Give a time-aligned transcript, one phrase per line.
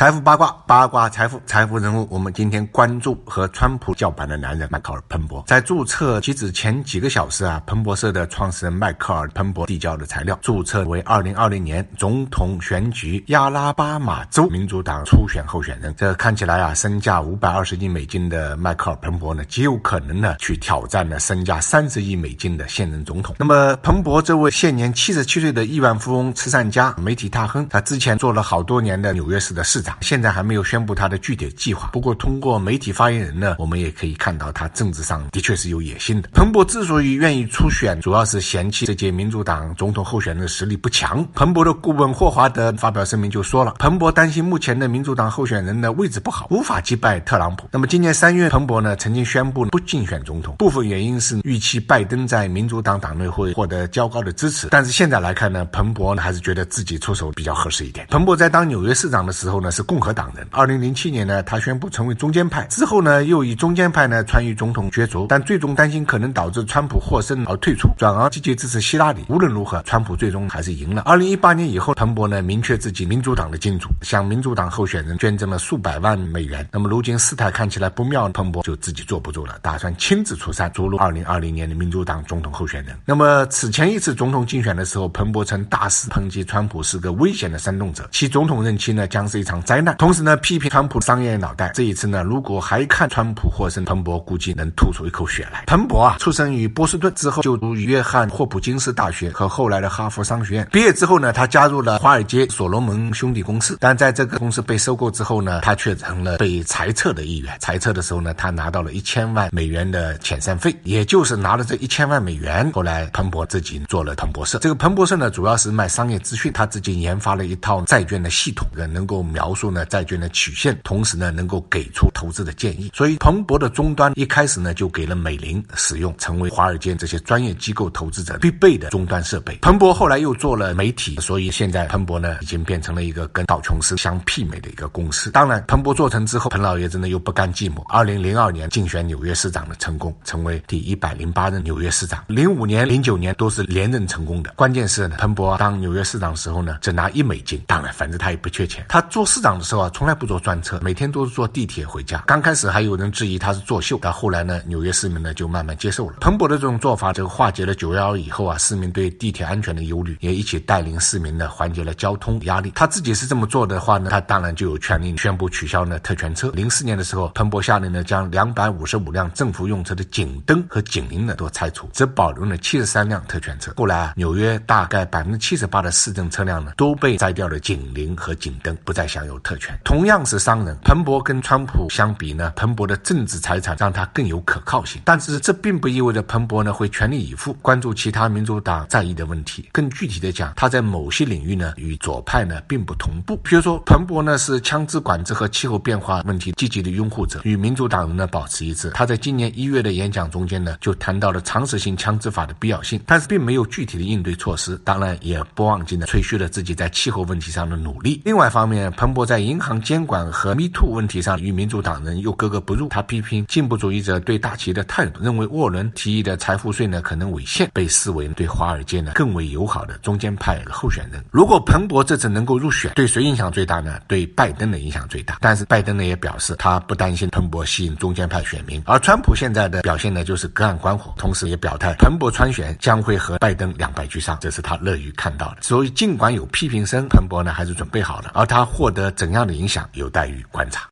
[0.00, 2.08] 财富八卦，八卦财富，财富人物。
[2.10, 5.44] 我们今天关注和川普叫板的男人迈克尔·彭博。
[5.46, 15.94] 在注册截止前几个小时啊，彭博社的创始人迈克尔·彭博递交的材料，注册为二零二零年总统选举亚拉巴马州民主党初选候选人。
[15.98, 23.36] 这看起来啊，身价五百二十亿美金的迈克尔·彭博呢，极有可能呢去挑战呢身价三十亿美金的现任总统。
[23.38, 29.89] 那么，彭博这位现年七十七岁的亿万富翁、慈善家、媒体大亨，他之前做了好多年的纽约市的市长。
[30.00, 31.88] 现在还没有宣布他的具体计划。
[31.92, 36.28] 不过，通过媒体发言人呢，我们也可以看到他政治上的确是有野心的。
[36.32, 41.26] 彭博之所以愿意出选，主要是嫌弃这届民主党总统候选人的实力不强。
[41.34, 47.68] 彭博的顾问霍华德发表声明就说了，彭博担心目前的民主党候选人的位置不好，无法击败特朗普。
[47.72, 54.68] 那么，今年三月，彭博呢曾经宣布不竞选总统，部分原因是预期拜登在民主党党内会获得较高的支持。
[54.70, 58.06] 但是现在来看呢，彭博呢还是觉得自己出手比较合适一点。
[58.10, 60.10] 彭博在当纽约市长的时候呢，是共和。
[60.10, 69.24] 党人，二零零七年呢，他宣布成为中间派，之后呢，又以中间派呢参与总统角逐，但最终担心可能导致川普获胜而退出，转而积极支持希拉里。
[69.28, 71.02] 无论如何，川普最终还是赢了。
[71.02, 76.68] 二零一八年以后，彭博呢明确自己民主党的金主，向民主党候选人捐赠了数百万美元。
[76.72, 82.96] 那么如今事态看起来不妙，彭博就自己坐不住了，打算亲自出山，注入二零二零年的民主党总统候选人。
[83.04, 89.96] 那么此前一次总统竞选的时候，彭博曾大肆抨击川普是个危险的煽动者，其总统任期呢将是一场灾难。
[89.96, 91.70] 同时呢，批评川普商业脑袋。
[91.74, 95.64] 这一次呢，如果还看川普获胜，彭博估计能吐出一口血来。
[95.66, 100.68] 彭博啊，出生于波士顿，之后就读于约翰霍普金斯大学和后来的哈佛商学院。
[100.72, 103.76] 毕业之后呢，他加入了华尔街所罗门兄弟公司。
[103.80, 107.56] 但在这个公司被收购之后呢，他却成了被裁撤的一员。
[107.60, 112.70] 裁撤的时候呢，他拿到了一千万美元的遣散费，也就是拿了这一千万美元。
[112.72, 114.58] 后来彭博自己做了彭博社。
[114.58, 120.30] 这个彭博社呢，主要是卖商业资讯，他自己研发了一套债券的系统，能够描述呢债券的。
[120.32, 122.90] 曲线，同时呢，能够给出投资的建议。
[122.94, 129.58] 所以，彭博的终端一开始呢，就给了美林使用，成为华尔街这些专业机构投资者必备的终端设备。
[129.60, 135.30] 彭博后来又做了媒体，所以现在彭博呢，已经变成了一个跟道琼斯相媲美的一个公司。
[135.30, 137.84] 当然，彭博做成之后，彭老爷子呢又不甘寂寞。
[137.88, 142.24] 二零零二年竞选纽约市长的成功，成为第一百零八任纽约市长。
[142.28, 144.52] 零五年、零九年都是连任成功的。
[144.54, 147.60] 关键是呢，彭博当纽约市长的时候呢，只拿一美金。
[147.66, 148.84] 当然，反正他也不缺钱。
[148.88, 150.10] 他做市市长的时候啊，从来。
[150.20, 152.22] 不坐专车，每天都是坐地铁回家。
[152.26, 162.70] 刚开始还有人质疑他是作秀，但后来呢，纽约市民呢就慢慢接受了彭博的这种做法，这个化解了九幺幺以后啊市民对地铁安全的忧虑，也一起带领市民呢缓解了交通压力。
[162.74, 166.50] 他自己是这么做的话呢，他当然就有权利宣布取消呢特权车。
[166.50, 173.72] 零四年的时候，彭博下令呢将两百五十五辆政府用车的警灯和警铃呢都拆除，只保留了七十三辆特权车。
[173.78, 179.76] 后来啊，纽约大概百分之七十八的市政车辆呢都被摘掉了警铃和警灯，不再享有有特权。
[179.84, 180.20] 同样。
[180.22, 185.00] 是商人，彭博跟川普相比呢，彭博的政治财产让他更有可靠性。
[185.04, 189.68] 但是这并不意味着彭博呢会全力以赴关注其他民主党在意的问题。
[189.72, 193.34] 更具体的讲，他在某些领域呢与左派呢并不同步。
[193.42, 198.90] 比如说，彭博呢是枪支管制和气候变化问题积极的拥护者，与民主党人呢保持一致。
[198.90, 204.78] 他在今年一月的演讲中间呢就谈到了常识性枪支法的必要性，但是并没有具体的应对措施。
[204.84, 208.20] 当然也不忘记呢吹嘘了自己在气候问题上的努力。
[208.24, 212.88] 另外一方面，彭博在银行监管和 Me Too 问题上与民主党人又格格不入。
[212.88, 221.22] 他批评进步主义者对大企业的态度，认为沃伦提议的财富税呢可能违宪，被视为对华尔街呢更为友好的中间派候选人。
[221.30, 223.98] 如果彭博这次能够入选，对谁影响最大呢？
[224.06, 225.38] 对拜登的影响最大。
[225.40, 228.82] 但是拜登呢也表示，他不担心彭博吸引中间派选民。
[228.86, 235.58] 而川普现在的表现呢就是隔岸观火，同时也表态彭博参选将会和拜登两败俱伤，这是他乐于看到的。
[235.60, 238.30] 所以尽管有批评声，彭博呢还是准备好了。
[238.34, 239.09] 而他获得。
[239.10, 240.88] 怎样的影响有待于观察。